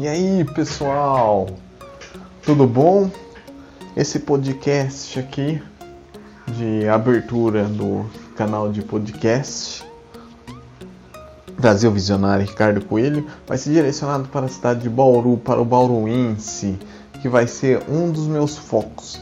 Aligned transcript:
E 0.00 0.08
aí, 0.08 0.46
pessoal? 0.54 1.46
Tudo 2.42 2.66
bom? 2.66 3.10
Esse 3.94 4.18
podcast 4.20 5.20
aqui 5.20 5.62
de 6.56 6.88
abertura 6.88 7.64
do 7.64 8.06
canal 8.34 8.72
de 8.72 8.80
podcast 8.80 9.84
Brasil 11.58 11.92
Visionário 11.92 12.46
Ricardo 12.46 12.82
Coelho 12.82 13.26
vai 13.46 13.58
ser 13.58 13.74
direcionado 13.74 14.26
para 14.28 14.46
a 14.46 14.48
cidade 14.48 14.80
de 14.80 14.88
Bauru, 14.88 15.36
para 15.36 15.60
o 15.60 15.66
bauruense, 15.66 16.78
que 17.20 17.28
vai 17.28 17.46
ser 17.46 17.82
um 17.86 18.10
dos 18.10 18.26
meus 18.26 18.56
focos. 18.56 19.20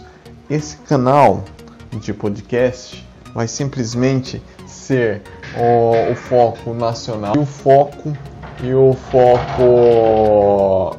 Esse 0.49 0.77
canal 0.77 1.43
de 1.91 2.15
podcast 2.15 3.05
vai 3.35 3.49
simplesmente 3.49 4.41
ser 4.65 5.23
o, 5.57 6.13
o 6.13 6.15
foco 6.15 6.73
nacional 6.73 7.35
e 7.35 7.41
o 7.41 7.47
foco 7.47 8.17
e 8.63 8.75
o 8.75 8.97
foco 9.11 10.97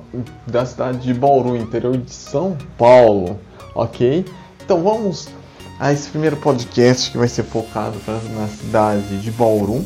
da 0.47 0.65
cidade 0.65 0.99
de 0.99 1.13
Bauru, 1.13 1.55
interior 1.57 1.97
de 1.97 2.13
São 2.13 2.57
Paulo, 2.77 3.39
ok? 3.75 4.25
Então 4.63 4.81
vamos 4.81 5.27
a 5.79 5.91
esse 5.91 6.09
primeiro 6.09 6.37
podcast 6.37 7.11
que 7.11 7.17
vai 7.17 7.27
ser 7.27 7.43
focado 7.43 7.97
na 8.07 8.47
cidade 8.47 9.21
de 9.21 9.31
Bauru, 9.31 9.83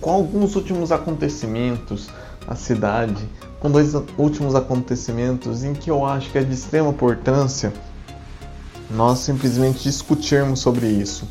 com 0.00 0.10
alguns 0.10 0.56
últimos 0.56 0.90
acontecimentos 0.90 2.08
na 2.46 2.54
cidade, 2.54 3.28
com 3.60 3.70
dois 3.70 3.94
últimos 4.18 4.54
acontecimentos 4.54 5.64
em 5.64 5.72
que 5.72 5.90
eu 5.90 6.04
acho 6.04 6.30
que 6.30 6.38
é 6.38 6.42
de 6.42 6.54
extrema 6.54 6.90
importância 6.90 7.72
nós 8.90 9.20
simplesmente 9.20 9.82
discutirmos 9.82 10.60
sobre 10.60 10.86
isso. 10.86 11.26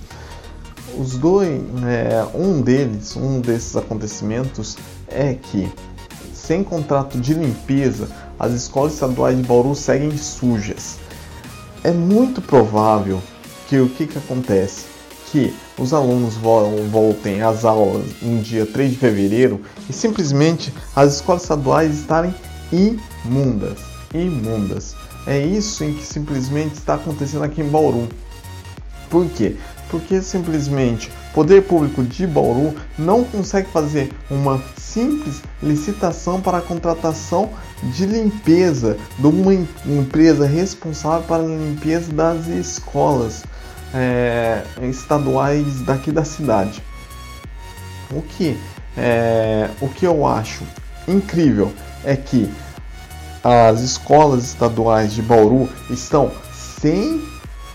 Os 0.98 1.18
dois, 1.18 1.62
é, 1.86 2.26
um 2.36 2.62
deles, 2.62 3.16
um 3.16 3.40
desses 3.40 3.76
acontecimentos 3.76 4.78
é 5.14 5.38
que, 5.42 5.72
sem 6.34 6.64
contrato 6.64 7.20
de 7.20 7.34
limpeza, 7.34 8.10
as 8.40 8.52
escolas 8.54 8.94
estaduais 8.94 9.38
de 9.38 9.44
Bauru 9.44 9.76
seguem 9.76 10.18
sujas. 10.18 10.98
É 11.84 11.92
muito 11.92 12.42
provável 12.42 13.22
que 13.68 13.80
o 13.80 13.90
que, 13.90 14.08
que 14.08 14.18
acontece? 14.18 14.86
Que 15.32 15.54
os 15.78 15.94
alunos 15.94 16.36
voltem 16.36 17.42
às 17.42 17.66
aulas 17.66 18.06
no 18.22 18.42
dia 18.42 18.66
3 18.66 18.92
de 18.92 18.98
fevereiro 18.98 19.62
e 19.90 19.94
simplesmente 19.94 20.74
as 20.96 21.16
escolas 21.16 21.44
estaduais 21.44 22.00
estarem 22.00 22.34
imundas. 22.72 23.80
Imundas. 24.14 24.96
É 25.26 25.40
isso 25.40 25.84
em 25.84 25.94
que 25.94 26.06
simplesmente 26.06 26.76
está 26.76 26.96
acontecendo 26.96 27.44
aqui 27.44 27.62
em 27.62 27.70
Bauru. 27.70 28.08
Por 29.10 29.28
quê? 29.30 29.56
Porque 29.90 30.22
simplesmente 30.22 31.10
poder 31.34 31.64
público 31.64 32.04
de 32.04 32.28
Bauru 32.28 32.76
não 32.98 33.24
consegue 33.24 33.70
fazer 33.70 34.12
uma 34.30 34.62
simples 34.78 35.42
licitação 35.62 36.40
para 36.40 36.60
a 36.60 36.62
contratação 36.62 37.50
de 37.84 38.06
limpeza 38.06 38.98
de 39.18 39.28
uma 39.28 39.54
empresa 39.54 40.46
responsável 40.46 41.28
para 41.28 41.44
a 41.44 41.48
limpeza 41.48 42.12
das 42.14 42.48
escolas 42.48 43.44
é, 43.94 44.64
estaduais 44.84 45.82
daqui 45.82 46.12
da 46.12 46.24
cidade. 46.24 46.82
O 48.12 48.22
que, 48.22 48.58
é, 48.96 49.70
o 49.82 49.90
que 49.90 50.06
eu 50.06 50.26
acho 50.26 50.64
incrível 51.08 51.74
é 52.04 52.16
que 52.16 52.50
as 53.44 53.82
escolas 53.82 54.46
estaduais 54.46 55.14
de 55.14 55.22
Bauru 55.22 55.70
estão 55.90 56.32
sem, 56.54 57.22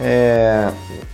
é, 0.01 0.73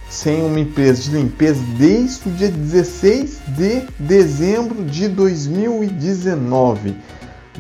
sem 0.09 0.43
uma 0.45 0.61
empresa 0.61 1.03
de 1.03 1.11
limpeza 1.11 1.63
desde 1.79 2.29
o 2.29 2.33
dia 2.33 2.51
16 2.51 3.41
de 3.49 3.83
dezembro 3.99 4.85
de 4.85 5.09
2019. 5.09 6.97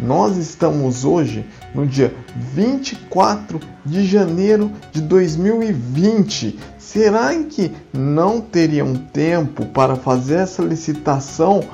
Nós 0.03 0.37
estamos 0.37 1.05
hoje 1.05 1.47
no 1.75 1.87
dia 1.87 2.13
24 2.53 3.61
de 3.85 4.05
janeiro 4.05 4.71
de 4.93 5.01
2020. 5.01 6.59
Será 6.79 7.35
que 7.45 7.73
não 7.93 8.41
teriam 8.41 8.95
tempo 8.95 9.67
para 9.67 9.97
fazer 9.97 10.37
essa 10.37 10.63
licitação? 10.63 11.65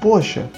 Poxa, 0.00 0.48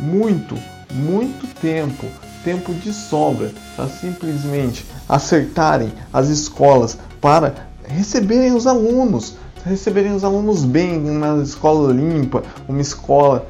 muito, 0.00 0.56
muito 0.92 1.46
tempo 1.60 2.06
tempo 2.44 2.72
de 2.74 2.92
sobra 2.92 3.50
para 3.76 3.88
simplesmente 3.88 4.86
acertarem 5.08 5.92
as 6.12 6.28
escolas 6.28 6.98
para 7.20 7.54
receberem 7.84 8.54
os 8.54 8.66
alunos, 8.66 9.34
receberem 9.64 10.14
os 10.14 10.24
alunos 10.24 10.64
bem, 10.64 10.98
uma 10.98 11.42
escola 11.42 11.92
limpa, 11.92 12.42
uma 12.68 12.80
escola, 12.80 13.46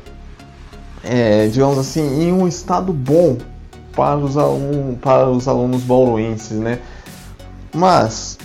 é, 1.02 1.48
digamos 1.48 1.78
assim, 1.78 2.22
em 2.22 2.32
um 2.32 2.47
estado 2.47 2.92
bom 2.92 3.36
para 3.94 4.16
os, 4.16 4.36
alunos, 4.36 4.98
para 5.00 5.28
os 5.28 5.47
alunos 5.47 5.82
bauruenses, 5.82 6.58
né? 6.58 6.78
Mas, 7.75 8.38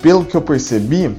pelo 0.00 0.24
que 0.24 0.36
eu 0.36 0.42
percebi, 0.42 1.16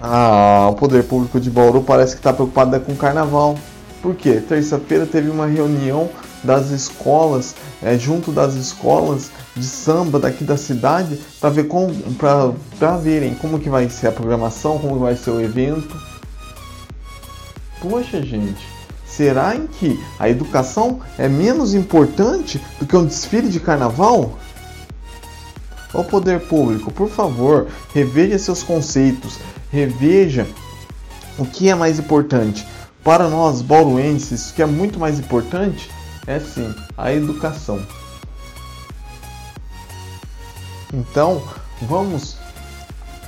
a, 0.00 0.68
o 0.70 0.74
poder 0.74 1.04
público 1.04 1.38
de 1.38 1.50
Bauru 1.50 1.82
parece 1.82 2.14
que 2.14 2.20
está 2.20 2.32
preocupado 2.32 2.78
com 2.80 2.92
o 2.92 2.96
carnaval. 2.96 3.56
Por 4.00 4.16
quê? 4.16 4.42
Terça-feira 4.46 5.06
teve 5.06 5.30
uma 5.30 5.46
reunião 5.46 6.10
das 6.42 6.70
escolas, 6.70 7.54
é, 7.82 7.96
junto 7.98 8.32
das 8.32 8.54
escolas 8.54 9.30
de 9.54 9.64
samba 9.64 10.18
daqui 10.18 10.44
da 10.44 10.56
cidade, 10.56 11.18
para 11.40 11.50
ver 11.50 11.68
como, 11.68 11.94
para 12.14 12.96
verem 12.96 13.34
como 13.34 13.58
que 13.58 13.68
vai 13.68 13.88
ser 13.88 14.08
a 14.08 14.12
programação, 14.12 14.78
como 14.78 14.98
vai 14.98 15.16
ser 15.16 15.30
o 15.30 15.40
evento. 15.40 15.96
Poxa, 17.80 18.22
gente, 18.22 18.66
será 19.06 19.54
em 19.54 19.66
que 19.66 20.02
a 20.18 20.28
educação 20.28 21.00
é 21.18 21.28
menos 21.28 21.74
importante 21.74 22.60
do 22.78 22.86
que 22.86 22.96
um 22.96 23.04
desfile 23.06 23.48
de 23.48 23.60
carnaval? 23.60 24.38
O 25.92 26.02
poder 26.02 26.40
público, 26.40 26.90
por 26.90 27.10
favor, 27.10 27.66
reveja 27.92 28.38
seus 28.38 28.62
conceitos, 28.62 29.38
reveja 29.70 30.46
o 31.38 31.44
que 31.44 31.68
é 31.68 31.74
mais 31.74 31.98
importante. 31.98 32.66
Para 33.04 33.28
nós 33.28 33.60
bauruenses, 33.60 34.50
o 34.50 34.54
que 34.54 34.62
é 34.62 34.66
muito 34.66 34.98
mais 34.98 35.18
importante 35.18 35.90
é 36.26 36.38
sim 36.38 36.74
a 36.96 37.12
educação. 37.12 37.80
Então, 40.92 41.42
vamos 41.82 42.36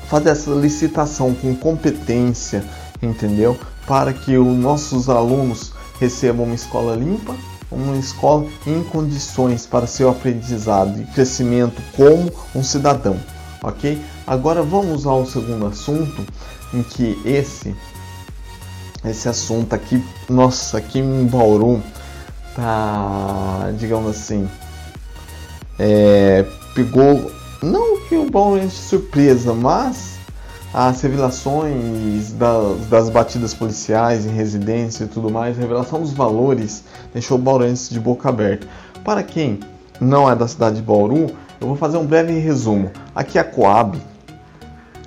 fazer 0.09 0.31
essa 0.31 0.51
licitação 0.51 1.35
com 1.35 1.55
competência, 1.57 2.65
entendeu? 3.03 3.59
Para 3.87 4.13
que 4.13 4.37
os 4.37 4.57
nossos 4.57 5.09
alunos 5.09 5.73
recebam 5.99 6.45
uma 6.45 6.55
escola 6.55 6.95
limpa, 6.95 7.35
uma 7.71 7.97
escola 7.97 8.47
em 8.67 8.83
condições 8.85 9.67
para 9.67 9.87
seu 9.87 10.09
aprendizado 10.11 11.01
e 11.01 11.07
crescimento 11.07 11.83
como 11.97 12.31
um 12.55 12.63
cidadão, 12.63 13.19
ok? 13.63 14.01
Agora 14.27 14.63
vamos 14.63 15.07
ao 15.07 15.27
segundo 15.27 15.67
assunto, 15.67 16.25
em 16.73 16.83
que 16.83 17.21
esse 17.25 17.75
esse 19.05 19.29
assunto 19.29 19.75
aqui, 19.75 20.03
nossa, 20.31 20.79
aqui 20.79 20.99
em 20.99 21.27
Bauru, 21.27 21.83
tá, 22.55 23.73
digamos 23.79 24.11
assim, 24.11 24.49
é, 25.79 26.45
pegou 26.75 27.31
não 27.63 28.01
que 28.01 28.17
o 28.17 28.31
Bauruense 28.31 28.77
de 28.77 28.83
surpresa, 28.83 29.55
mas 29.55 30.19
as 30.73 31.01
revelações 31.01 32.33
das, 32.33 32.87
das, 32.87 33.11
batidas 33.11 33.55
policiais 33.55 34.27
em 34.27 34.31
residência 34.31 35.05
e 35.05 35.07
tudo 35.07 35.31
mais, 35.31 35.57
revelação 35.57 36.01
dos 36.01 36.13
valores, 36.13 36.85
deixou 37.13 37.39
o 37.39 37.41
Bauruense 37.41 37.93
de 37.93 38.01
boca 38.01 38.29
aberta. 38.29 38.67
Para 39.05 39.23
quem 39.23 39.61
não 40.01 40.31
é 40.31 40.35
da 40.35 40.49
cidade 40.49 40.77
de 40.77 40.83
Bauru, 40.83 41.31
eu 41.61 41.69
vou 41.69 41.77
fazer 41.77 41.97
um 41.97 42.07
breve 42.07 42.39
resumo. 42.39 42.91
Aqui 43.15 43.39
a 43.39 43.45
Coab, 43.45 43.99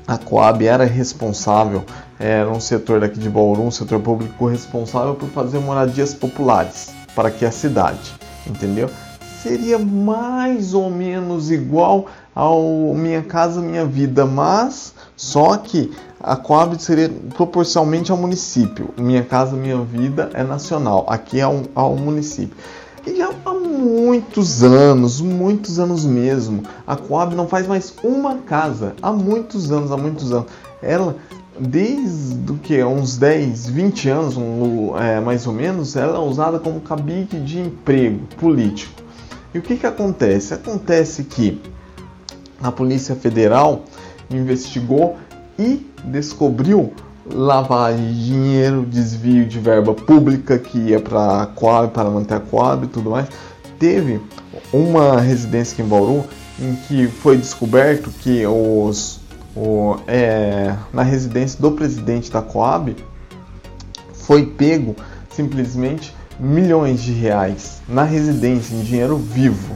a 0.08 0.18
Coab 0.18 0.66
era 0.66 0.86
responsável, 0.86 1.84
era 2.18 2.50
um 2.50 2.60
setor 2.60 3.02
daqui 3.02 3.20
de 3.20 3.30
Bauru, 3.30 3.64
um 3.64 3.72
setor 3.72 4.00
público 4.00 4.48
responsável 4.48 5.16
por 5.16 5.30
fazer 5.30 5.60
moradias 5.60 6.14
populares 6.14 6.97
para 7.18 7.32
que 7.32 7.44
a 7.44 7.52
cidade, 7.52 8.14
entendeu? 8.46 8.92
Seria 9.42 9.80
mais 9.80 10.76
ou 10.76 10.88
menos 10.88 11.50
igual 11.50 12.06
ao 12.36 12.94
Minha 12.94 13.24
Casa 13.24 13.60
Minha 13.60 13.86
Vida, 13.86 14.24
mas 14.24 14.94
só 15.16 15.58
que 15.58 15.92
a 16.20 16.36
Coab 16.36 16.80
seria 16.80 17.10
proporcionalmente 17.36 18.12
ao 18.12 18.18
município. 18.18 18.94
Minha 18.96 19.24
Casa 19.24 19.56
Minha 19.56 19.78
Vida 19.78 20.30
é 20.36 20.44
nacional, 20.44 21.08
aqui 21.10 21.40
é 21.40 21.48
um, 21.48 21.64
ao 21.74 21.96
município. 21.96 22.56
E 23.08 23.20
há 23.20 23.32
muitos 23.52 24.62
anos, 24.64 25.20
muitos 25.20 25.80
anos 25.80 26.06
mesmo, 26.06 26.62
a 26.86 26.96
Coab 26.96 27.34
não 27.34 27.48
faz 27.48 27.66
mais 27.66 27.96
uma 28.04 28.36
casa. 28.40 28.94
Há 29.02 29.12
muitos 29.12 29.72
anos, 29.72 29.92
há 29.92 29.98
muitos 29.98 30.32
anos. 30.32 30.46
Ela 30.84 31.16
desde 31.60 32.54
que 32.64 32.84
uns 32.84 33.18
10, 33.18 33.70
20 33.70 34.10
anos, 34.10 34.38
um, 34.38 34.98
é, 34.98 35.20
mais 35.20 35.48
ou 35.48 35.54
menos, 35.54 35.96
ela 35.96 36.18
é 36.18 36.20
usada 36.20 36.60
como 36.60 36.80
cabide 36.82 37.40
de 37.40 37.60
emprego 37.60 38.20
político. 38.38 39.02
E 39.54 39.60
o 39.60 39.62
que, 39.62 39.78
que 39.78 39.88
acontece? 39.88 40.54
Acontece 40.54 41.24
que 41.24 41.62
a 42.62 42.72
Polícia 42.72 43.16
Federal 43.16 43.84
investigou 44.30 45.18
e 45.58 45.86
descobriu 46.04 46.94
lavagem 47.30 48.14
de 48.14 48.26
dinheiro, 48.26 48.86
desvio 48.86 49.46
de 49.46 49.60
verba 49.60 49.94
pública 49.94 50.58
que 50.58 50.78
ia 50.78 51.00
para 51.00 51.44
a 51.44 51.46
Coab, 51.48 51.92
para 51.92 52.10
manter 52.10 52.36
a 52.36 52.40
Coab 52.40 52.86
e 52.86 52.88
tudo 52.88 53.10
mais. 53.10 53.28
teve 53.80 54.22
uma 54.72 55.20
residência 55.20 55.74
aqui 55.74 55.82
em 55.82 55.86
Bauru 55.86 56.24
em 56.60 56.76
que 56.88 57.08
foi 57.08 57.38
descoberto 57.38 58.10
que 58.22 58.46
os 58.46 59.20
o, 59.58 59.98
é, 60.08 60.76
na 60.94 61.02
residência 61.02 61.60
do 61.60 61.72
presidente 61.72 62.32
da 62.32 62.44
Coab 62.44 62.96
foi 64.14 64.46
pego 64.46 64.96
simplesmente 65.32 66.16
milhões 66.40 67.02
de 67.02 67.12
reais 67.12 67.82
na 67.90 68.04
residência 68.04 68.76
em 68.76 68.82
dinheiro 68.82 69.18
vivo. 69.18 69.76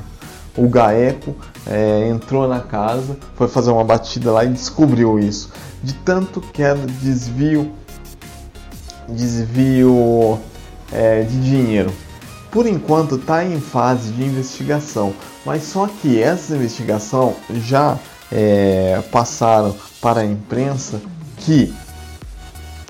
O 0.55 0.67
GAECO 0.69 1.35
é, 1.65 2.07
entrou 2.09 2.47
na 2.47 2.59
casa, 2.59 3.17
foi 3.35 3.47
fazer 3.47 3.71
uma 3.71 3.83
batida 3.83 4.31
lá 4.31 4.45
e 4.45 4.49
descobriu 4.49 5.17
isso. 5.17 5.51
De 5.81 5.93
tanto 5.93 6.41
que 6.41 6.61
era 6.61 6.77
desvio, 7.01 7.71
desvio 9.09 10.37
é, 10.91 11.23
de 11.23 11.41
dinheiro. 11.41 11.91
Por 12.51 12.67
enquanto 12.67 13.15
está 13.15 13.43
em 13.43 13.59
fase 13.59 14.11
de 14.11 14.23
investigação, 14.23 15.13
mas 15.43 15.63
só 15.63 15.87
que 15.87 16.21
essa 16.21 16.53
investigação 16.53 17.33
já 17.49 17.97
é, 18.31 19.01
passaram 19.11 19.75
para 20.01 20.21
a 20.21 20.25
imprensa 20.25 21.01
que 21.37 21.73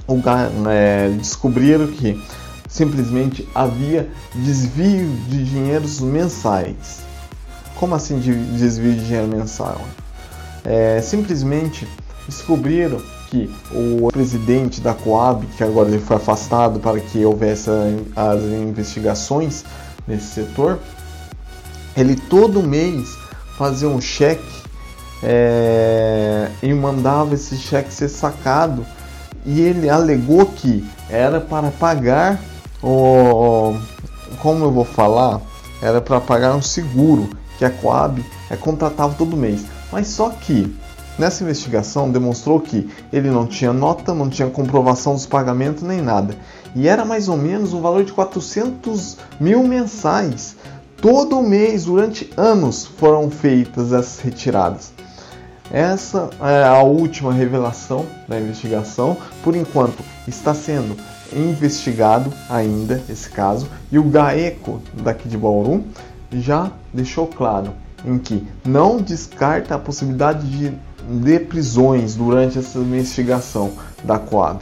o, 0.07 0.21
é, 0.69 1.09
descobriram 1.17 1.87
que 1.87 2.21
simplesmente 2.67 3.47
havia 3.53 4.09
desvio 4.35 5.09
de 5.27 5.43
dinheiros 5.43 5.99
mensais. 5.99 7.01
Como 7.75 7.95
assim 7.95 8.19
de 8.19 8.33
desvio 8.55 8.93
de 8.93 9.05
dinheiro 9.05 9.27
mensal? 9.27 9.81
É, 10.63 11.01
simplesmente 11.01 11.87
descobriram 12.27 13.01
que 13.29 13.49
o 13.71 14.09
presidente 14.11 14.79
da 14.81 14.93
Coab, 14.93 15.45
que 15.57 15.63
agora 15.63 15.89
ele 15.89 15.99
foi 15.99 16.17
afastado 16.17 16.79
para 16.79 16.99
que 16.99 17.25
houvesse 17.25 17.69
as 18.15 18.43
investigações 18.43 19.63
nesse 20.07 20.27
setor, 20.27 20.79
ele 21.95 22.15
todo 22.15 22.61
mês 22.61 23.17
fazia 23.57 23.87
um 23.87 23.99
cheque 23.99 24.60
é, 25.23 26.49
e 26.61 26.73
mandava 26.73 27.35
esse 27.35 27.55
cheque 27.57 27.93
ser 27.93 28.09
sacado 28.09 28.85
e 29.45 29.61
ele 29.61 29.89
alegou 29.89 30.45
que 30.45 30.87
era 31.09 31.39
para 31.39 31.71
pagar 31.71 32.39
o, 32.83 33.75
como 34.41 34.65
eu 34.65 34.71
vou 34.71 34.85
falar, 34.85 35.41
era 35.81 36.01
para 36.01 36.19
pagar 36.19 36.55
um 36.55 36.61
seguro 36.61 37.29
que 37.57 37.65
a 37.65 37.69
Coab 37.69 38.23
é 38.49 38.55
contratava 38.55 39.13
todo 39.15 39.37
mês. 39.37 39.65
Mas 39.91 40.07
só 40.07 40.29
que 40.29 40.75
nessa 41.17 41.43
investigação 41.43 42.09
demonstrou 42.09 42.59
que 42.59 42.89
ele 43.11 43.29
não 43.29 43.45
tinha 43.45 43.73
nota, 43.73 44.13
não 44.13 44.29
tinha 44.29 44.49
comprovação 44.49 45.13
dos 45.13 45.25
pagamentos 45.25 45.83
nem 45.83 46.01
nada. 46.01 46.35
E 46.75 46.87
era 46.87 47.03
mais 47.03 47.27
ou 47.27 47.37
menos 47.37 47.73
um 47.73 47.81
valor 47.81 48.03
de 48.03 48.13
400 48.13 49.17
mil 49.39 49.63
mensais. 49.63 50.55
Todo 51.01 51.41
mês, 51.41 51.85
durante 51.85 52.31
anos, 52.37 52.85
foram 52.85 53.29
feitas 53.29 53.91
essas 53.91 54.19
retiradas. 54.19 54.93
Essa 55.71 56.29
é 56.41 56.63
a 56.63 56.83
última 56.83 57.31
revelação 57.31 58.05
da 58.27 58.39
investigação. 58.39 59.15
Por 59.41 59.55
enquanto, 59.55 60.03
está 60.27 60.53
sendo 60.53 60.97
investigado 61.33 62.31
ainda 62.49 63.01
esse 63.09 63.29
caso 63.29 63.67
e 63.89 63.97
o 63.97 64.03
GAECO 64.03 64.81
daqui 65.01 65.29
de 65.29 65.37
Bauru 65.37 65.83
já 66.31 66.69
deixou 66.93 67.25
claro 67.25 67.73
em 68.05 68.17
que 68.17 68.45
não 68.65 68.97
descarta 68.97 69.75
a 69.75 69.79
possibilidade 69.79 70.45
de, 70.49 70.73
de 71.07 71.39
prisões 71.39 72.15
durante 72.15 72.59
essa 72.59 72.77
investigação 72.79 73.71
da 74.03 74.19
Coab. 74.19 74.59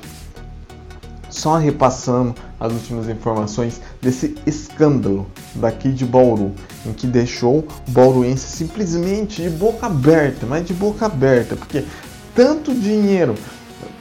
Só 1.30 1.58
repassando 1.58 2.36
as 2.60 2.72
últimas 2.72 3.08
informações 3.08 3.82
desse 4.02 4.36
escândalo 4.46 5.28
daqui 5.56 5.92
de 5.92 6.06
Bauru, 6.06 6.54
em 6.86 6.94
que 6.94 7.08
deixou 7.08 7.60
o 7.60 7.92
bauruense 7.92 8.48
simplesmente 8.48 9.42
de 9.42 9.50
boca 9.50 9.86
aberta, 9.86 10.46
mas 10.46 10.66
de 10.66 10.74
boca 10.74 11.06
aberta, 11.06 11.56
porque 11.56 11.84
tanto 12.36 12.74
dinheiro 12.74 13.36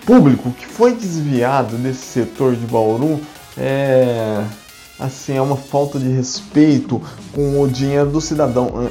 público 0.07 0.51
que 0.53 0.67
foi 0.67 0.95
desviado 0.95 1.77
desse 1.77 2.05
setor 2.05 2.55
de 2.55 2.67
Bauru 2.67 3.21
é 3.57 4.45
assim 4.99 5.37
é 5.37 5.43
uma 5.43 5.57
falta 5.57 5.99
de 5.99 6.09
respeito 6.09 7.01
com 7.33 7.61
o 7.61 7.69
dinheiro 7.69 8.11
do 8.11 8.21
cidadão. 8.21 8.91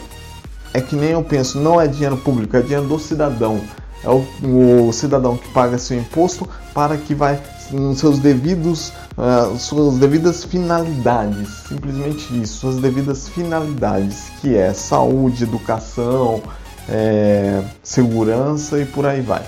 É 0.74 0.82
que 0.82 0.96
nem 0.96 1.12
eu 1.12 1.24
penso, 1.24 1.60
não 1.60 1.82
é 1.82 1.88
dinheiro 1.88 2.18
público, 2.18 2.56
é 2.56 2.62
dinheiro 2.62 2.88
do 2.88 3.00
cidadão. 3.00 3.62
É 4.04 4.10
o, 4.10 4.88
o 4.88 4.94
cidadão 4.94 5.38
que 5.38 5.50
paga 5.50 5.78
seu 5.78 5.98
imposto 5.98 6.48
para 6.74 6.98
que 6.98 7.16
vai 7.16 7.42
nos 7.72 8.00
seus 8.00 8.20
devidos 8.20 8.94
uh, 9.18 9.58
suas 9.58 9.98
devidas 9.98 10.44
finalidades, 10.44 11.50
simplesmente 11.68 12.42
isso, 12.42 12.60
suas 12.60 12.78
devidas 12.78 13.28
finalidades, 13.28 14.32
que 14.40 14.56
é 14.56 14.74
saúde, 14.74 15.44
educação, 15.44 16.42
é, 16.90 17.64
segurança 17.84 18.80
e 18.80 18.86
por 18.86 19.06
aí 19.06 19.22
vai, 19.22 19.46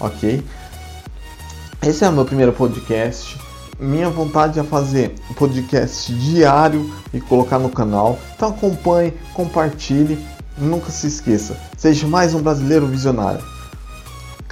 ok? 0.00 0.42
Esse 1.82 2.04
é 2.04 2.08
o 2.08 2.12
meu 2.12 2.24
primeiro 2.24 2.52
podcast. 2.52 3.38
Minha 3.78 4.08
vontade 4.08 4.60
é 4.60 4.62
fazer 4.62 5.14
um 5.30 5.34
podcast 5.34 6.12
diário 6.14 6.92
e 7.12 7.20
colocar 7.20 7.58
no 7.58 7.68
canal. 7.68 8.18
Então 8.36 8.50
acompanhe, 8.50 9.12
compartilhe, 9.34 10.24
nunca 10.56 10.90
se 10.92 11.08
esqueça. 11.08 11.56
Seja 11.76 12.06
mais 12.06 12.34
um 12.34 12.40
brasileiro 12.40 12.86
visionário. 12.86 13.51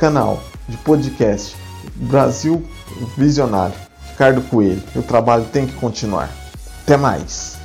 Canal 0.01 0.43
de 0.67 0.79
podcast 0.79 1.55
Brasil 1.95 2.67
Visionário. 3.19 3.75
Ricardo 4.09 4.41
Coelho. 4.41 4.83
O 4.97 5.03
trabalho 5.03 5.45
tem 5.53 5.67
que 5.67 5.75
continuar. 5.75 6.31
Até 6.85 6.97
mais. 6.97 7.60